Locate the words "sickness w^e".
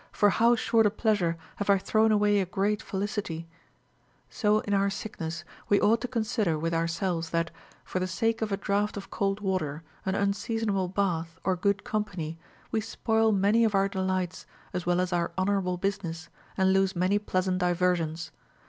4.89-5.79